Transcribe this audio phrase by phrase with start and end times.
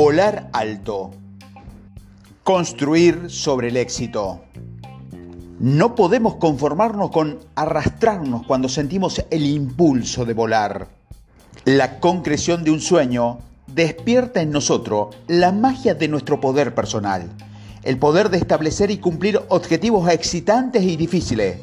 [0.00, 1.10] Volar alto.
[2.44, 4.42] Construir sobre el éxito.
[5.58, 10.86] No podemos conformarnos con arrastrarnos cuando sentimos el impulso de volar.
[11.64, 17.28] La concreción de un sueño despierta en nosotros la magia de nuestro poder personal,
[17.82, 21.58] el poder de establecer y cumplir objetivos excitantes y difíciles,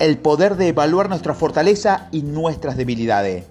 [0.00, 3.44] el poder de evaluar nuestra fortaleza y nuestras debilidades,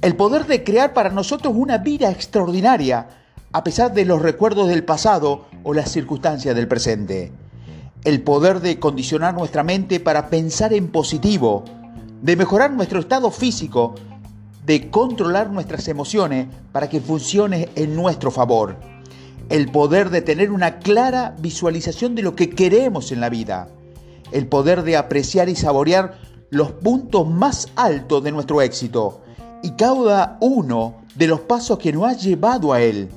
[0.00, 3.17] el poder de crear para nosotros una vida extraordinaria
[3.52, 7.32] a pesar de los recuerdos del pasado o las circunstancias del presente,
[8.04, 11.64] el poder de condicionar nuestra mente para pensar en positivo,
[12.22, 13.94] de mejorar nuestro estado físico,
[14.66, 18.76] de controlar nuestras emociones para que funcione en nuestro favor.
[19.48, 23.68] El poder de tener una clara visualización de lo que queremos en la vida.
[24.30, 26.18] El poder de apreciar y saborear
[26.50, 29.22] los puntos más altos de nuestro éxito
[29.62, 33.08] y cada uno de los pasos que nos ha llevado a él.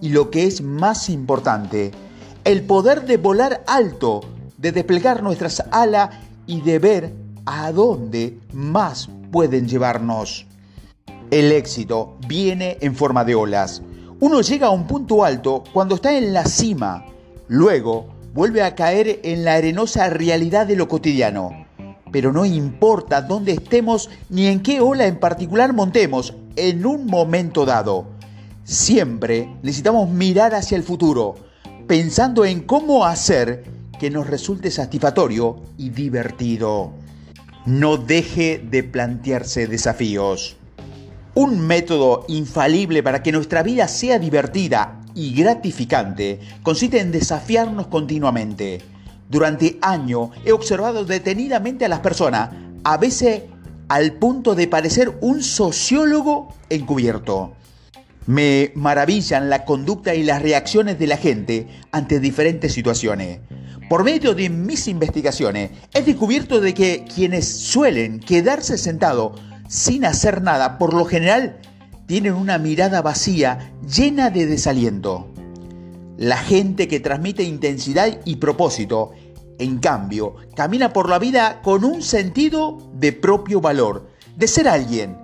[0.00, 1.92] Y lo que es más importante,
[2.44, 4.20] el poder de volar alto,
[4.58, 6.10] de desplegar nuestras alas
[6.46, 7.14] y de ver
[7.46, 10.46] a dónde más pueden llevarnos.
[11.30, 13.82] El éxito viene en forma de olas.
[14.20, 17.04] Uno llega a un punto alto cuando está en la cima,
[17.48, 21.66] luego vuelve a caer en la arenosa realidad de lo cotidiano.
[22.12, 27.66] Pero no importa dónde estemos ni en qué ola en particular montemos en un momento
[27.66, 28.13] dado.
[28.64, 31.34] Siempre necesitamos mirar hacia el futuro,
[31.86, 33.62] pensando en cómo hacer
[34.00, 36.92] que nos resulte satisfactorio y divertido.
[37.66, 40.56] No deje de plantearse desafíos.
[41.34, 48.80] Un método infalible para que nuestra vida sea divertida y gratificante consiste en desafiarnos continuamente.
[49.28, 52.48] Durante años he observado detenidamente a las personas,
[52.82, 53.42] a veces
[53.88, 57.52] al punto de parecer un sociólogo encubierto.
[58.26, 63.40] Me maravillan la conducta y las reacciones de la gente ante diferentes situaciones.
[63.90, 69.38] Por medio de mis investigaciones he descubierto de que quienes suelen quedarse sentados
[69.68, 71.58] sin hacer nada, por lo general
[72.06, 75.28] tienen una mirada vacía llena de desaliento.
[76.16, 79.12] La gente que transmite intensidad y propósito,
[79.58, 85.18] en cambio, camina por la vida con un sentido de propio valor, de ser alguien.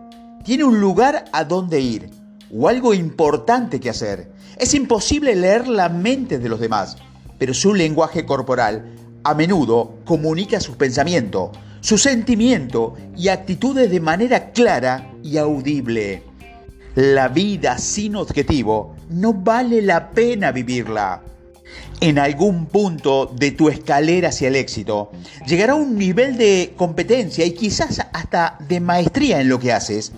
[0.44, 2.19] Tiene un lugar a donde ir
[2.53, 4.28] o algo importante que hacer.
[4.59, 6.97] Es imposible leer la mente de los demás,
[7.38, 8.93] pero su lenguaje corporal
[9.25, 11.50] a menudo comunica sus pensamientos,
[11.81, 16.22] su sentimiento y actitudes de manera clara y audible.
[16.94, 21.22] La vida sin objetivo no vale la pena vivirla.
[22.00, 25.12] En algún punto de tu escalera hacia el éxito,
[25.47, 30.12] llegará un nivel de competencia y quizás hasta de maestría en lo que haces.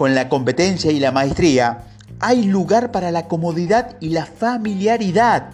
[0.00, 1.84] Con la competencia y la maestría
[2.20, 5.50] hay lugar para la comodidad y la familiaridad.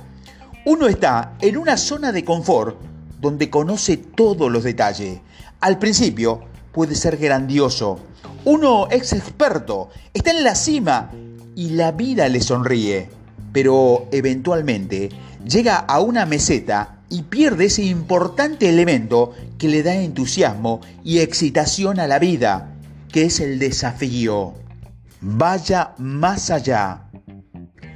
[0.64, 2.78] Uno está en una zona de confort
[3.20, 5.18] donde conoce todos los detalles.
[5.58, 7.98] Al principio puede ser grandioso.
[8.44, 11.10] Uno es experto, está en la cima
[11.56, 13.10] y la vida le sonríe.
[13.52, 15.08] Pero eventualmente
[15.44, 21.98] llega a una meseta y pierde ese importante elemento que le da entusiasmo y excitación
[21.98, 22.75] a la vida,
[23.12, 24.54] que es el desafío.
[25.20, 27.10] Vaya más allá.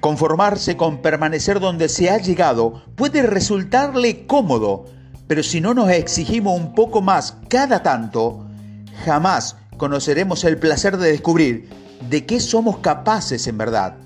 [0.01, 4.87] Conformarse con permanecer donde se ha llegado puede resultarle cómodo,
[5.27, 8.47] pero si no nos exigimos un poco más cada tanto,
[9.05, 11.69] jamás conoceremos el placer de descubrir
[12.09, 13.97] de qué somos capaces en verdad.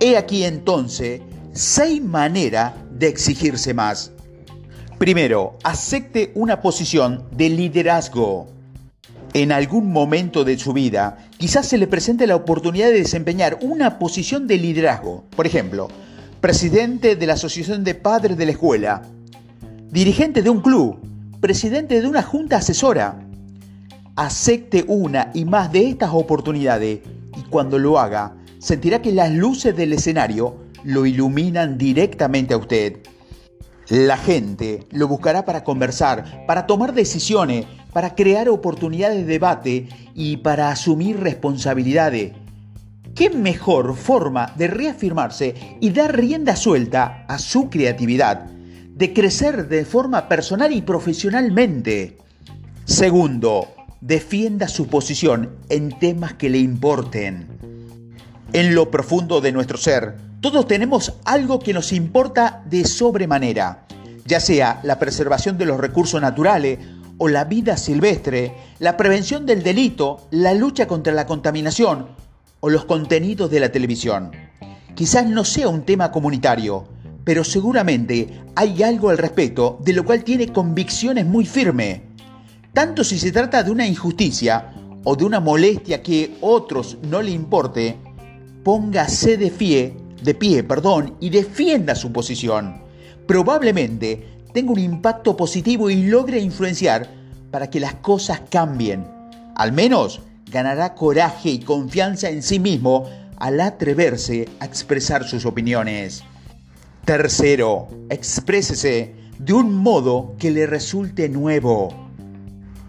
[0.00, 1.20] He aquí entonces
[1.52, 4.12] seis maneras de exigirse más.
[4.98, 8.48] Primero, acepte una posición de liderazgo.
[9.34, 13.98] En algún momento de su vida, quizás se le presente la oportunidad de desempeñar una
[13.98, 15.24] posición de liderazgo.
[15.34, 15.88] Por ejemplo,
[16.42, 19.02] presidente de la Asociación de Padres de la Escuela,
[19.90, 20.98] dirigente de un club,
[21.40, 23.20] presidente de una junta asesora.
[24.16, 27.00] Acepte una y más de estas oportunidades
[27.36, 32.98] y cuando lo haga, sentirá que las luces del escenario lo iluminan directamente a usted.
[33.88, 40.38] La gente lo buscará para conversar, para tomar decisiones, para crear oportunidades de debate y
[40.38, 42.32] para asumir responsabilidades.
[43.14, 48.52] ¿Qué mejor forma de reafirmarse y dar rienda suelta a su creatividad?
[48.94, 52.18] de crecer de forma personal y profesionalmente.
[52.84, 53.68] Segundo,
[54.00, 57.48] defienda su posición en temas que le importen.
[58.52, 63.86] En lo profundo de nuestro ser, todos tenemos algo que nos importa de sobremanera,
[64.26, 66.78] ya sea la preservación de los recursos naturales
[67.22, 72.08] o la vida silvestre, la prevención del delito, la lucha contra la contaminación
[72.58, 74.32] o los contenidos de la televisión.
[74.96, 76.84] Quizás no sea un tema comunitario,
[77.22, 82.00] pero seguramente hay algo al respecto de lo cual tiene convicciones muy firmes.
[82.72, 84.74] Tanto si se trata de una injusticia
[85.04, 87.98] o de una molestia que otros no le importe,
[88.64, 92.82] póngase de pie, de pie, perdón, y defienda su posición.
[93.28, 97.08] Probablemente tenga un impacto positivo y logre influenciar
[97.50, 99.06] para que las cosas cambien.
[99.54, 100.20] Al menos
[100.50, 106.22] ganará coraje y confianza en sí mismo al atreverse a expresar sus opiniones.
[107.04, 111.88] Tercero, exprésese de un modo que le resulte nuevo.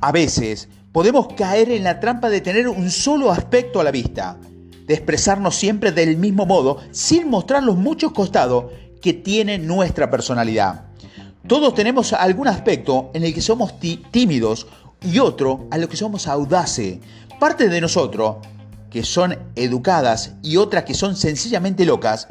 [0.01, 4.38] A veces podemos caer en la trampa de tener un solo aspecto a la vista,
[4.86, 8.65] de expresarnos siempre del mismo modo sin mostrar los muchos costados
[9.01, 10.93] que tiene nuestra personalidad.
[11.48, 13.74] Todos tenemos algún aspecto en el que somos
[14.12, 14.66] tímidos
[15.01, 17.00] y otro a lo que somos audaces.
[17.38, 18.38] Parte de nosotros,
[18.90, 22.30] que son educadas y otras que son sencillamente locas,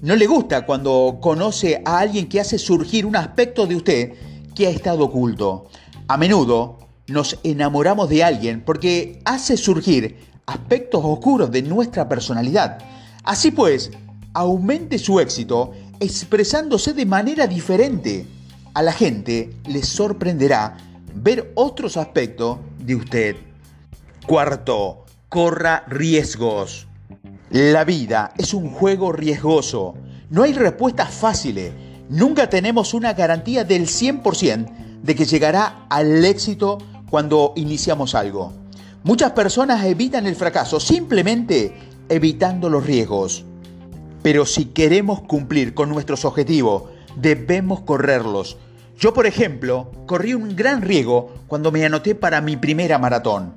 [0.00, 4.12] no le gusta cuando conoce a alguien que hace surgir un aspecto de usted
[4.54, 5.66] que ha estado oculto.
[6.08, 12.78] A menudo nos enamoramos de alguien porque hace surgir aspectos oscuros de nuestra personalidad.
[13.24, 13.90] Así pues,
[14.32, 18.26] aumente su éxito expresándose de manera diferente.
[18.74, 20.76] A la gente le sorprenderá
[21.14, 23.36] ver otros aspectos de usted.
[24.26, 26.88] Cuarto, corra riesgos.
[27.50, 29.94] La vida es un juego riesgoso.
[30.28, 31.72] No hay respuestas fáciles.
[32.08, 36.78] Nunca tenemos una garantía del 100% de que llegará al éxito
[37.08, 38.52] cuando iniciamos algo.
[39.04, 41.76] Muchas personas evitan el fracaso simplemente
[42.08, 43.44] evitando los riesgos.
[44.24, 48.56] Pero si queremos cumplir con nuestros objetivos, debemos correrlos.
[48.98, 53.54] Yo, por ejemplo, corrí un gran riesgo cuando me anoté para mi primera maratón.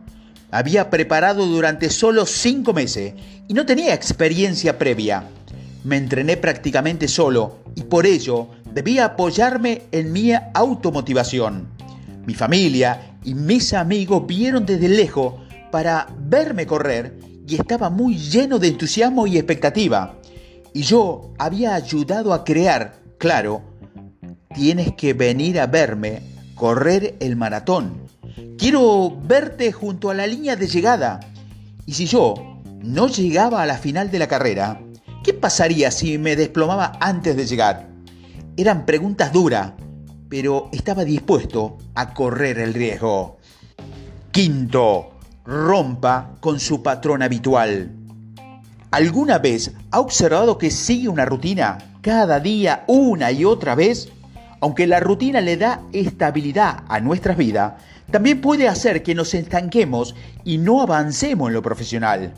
[0.50, 3.14] Había preparado durante solo cinco meses
[3.48, 5.26] y no tenía experiencia previa.
[5.84, 11.68] Me entrené prácticamente solo y por ello debía apoyarme en mi automotivación.
[12.26, 15.36] Mi familia y mis amigos vieron desde lejos
[15.72, 17.18] para verme correr
[17.48, 20.16] y estaba muy lleno de entusiasmo y expectativa.
[20.74, 23.62] Y yo había ayudado a crear, claro,
[24.54, 26.22] tienes que venir a verme
[26.56, 28.08] correr el maratón
[28.58, 31.20] Quiero verte junto a la línea de llegada.
[31.86, 32.34] Y si yo
[32.82, 34.82] no llegaba a la final de la carrera,
[35.24, 37.88] ¿qué pasaría si me desplomaba antes de llegar?
[38.56, 39.74] Eran preguntas duras,
[40.28, 43.38] pero estaba dispuesto a correr el riesgo.
[44.32, 45.12] Quinto,
[45.46, 47.92] rompa con su patrón habitual.
[48.90, 54.10] ¿Alguna vez ha observado que sigue una rutina cada día una y otra vez?
[54.60, 57.74] Aunque la rutina le da estabilidad a nuestras vidas,
[58.12, 62.34] también puede hacer que nos estanquemos y no avancemos en lo profesional.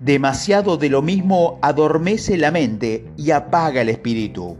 [0.00, 4.56] Demasiado de lo mismo adormece la mente y apaga el espíritu.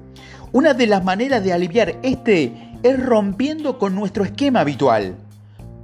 [0.53, 5.17] Una de las maneras de aliviar este es rompiendo con nuestro esquema habitual.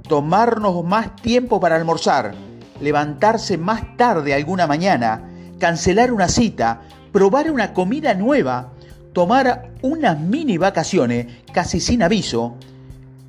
[0.07, 2.33] Tomarnos más tiempo para almorzar,
[2.79, 5.27] levantarse más tarde alguna mañana,
[5.59, 8.71] cancelar una cita, probar una comida nueva,
[9.13, 12.55] tomar unas mini vacaciones casi sin aviso,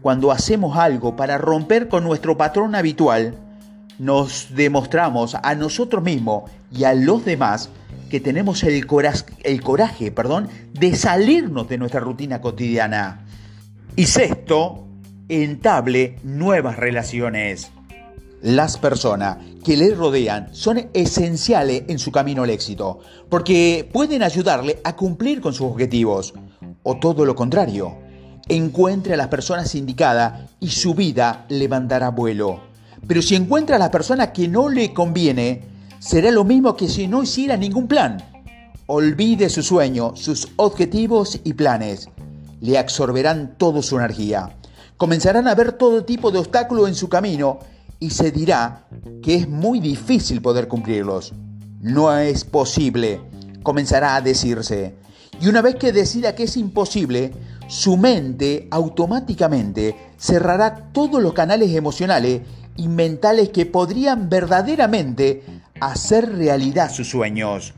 [0.00, 3.36] cuando hacemos algo para romper con nuestro patrón habitual,
[3.98, 7.70] nos demostramos a nosotros mismos y a los demás
[8.10, 13.20] que tenemos el coraje, el coraje perdón, de salirnos de nuestra rutina cotidiana.
[13.94, 14.86] Y sexto,
[15.28, 17.70] entable nuevas relaciones.
[18.42, 24.80] Las personas que le rodean son esenciales en su camino al éxito, porque pueden ayudarle
[24.84, 26.34] a cumplir con sus objetivos,
[26.82, 27.96] o todo lo contrario
[28.48, 32.60] encuentre a las personas indicadas y su vida levantará vuelo.
[33.06, 35.62] Pero si encuentra a la persona que no le conviene,
[35.98, 38.22] será lo mismo que si no hiciera ningún plan.
[38.86, 42.08] Olvide su sueño, sus objetivos y planes.
[42.60, 44.56] Le absorberán toda su energía.
[44.96, 47.58] Comenzarán a ver todo tipo de obstáculos en su camino
[48.02, 48.88] y se dirá
[49.22, 51.32] que es muy difícil poder cumplirlos.
[51.80, 53.20] No es posible,
[53.62, 54.96] comenzará a decirse.
[55.40, 57.32] Y una vez que decida que es imposible,
[57.68, 62.42] su mente automáticamente cerrará todos los canales emocionales
[62.76, 65.44] y mentales que podrían verdaderamente
[65.78, 67.72] hacer realidad sus sueños.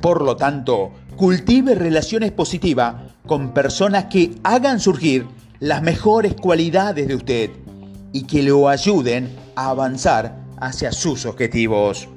[0.00, 2.94] Por lo tanto, cultive relaciones positivas
[3.26, 5.26] con personas que hagan surgir
[5.58, 7.50] las mejores cualidades de usted
[8.12, 12.08] y que lo ayuden a avanzar hacia sus objetivos.